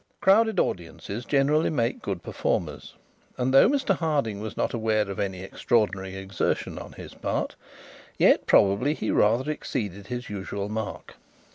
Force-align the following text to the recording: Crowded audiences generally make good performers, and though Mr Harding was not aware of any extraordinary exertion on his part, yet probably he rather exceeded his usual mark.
Crowded 0.19 0.59
audiences 0.59 1.25
generally 1.25 1.69
make 1.69 2.01
good 2.01 2.23
performers, 2.23 2.95
and 3.37 3.53
though 3.53 3.69
Mr 3.69 3.95
Harding 3.95 4.39
was 4.41 4.57
not 4.57 4.73
aware 4.73 5.07
of 5.07 5.19
any 5.19 5.43
extraordinary 5.43 6.15
exertion 6.15 6.79
on 6.79 6.93
his 6.93 7.13
part, 7.13 7.55
yet 8.17 8.47
probably 8.47 8.95
he 8.95 9.11
rather 9.11 9.51
exceeded 9.51 10.07
his 10.07 10.27
usual 10.27 10.69
mark. 10.69 11.17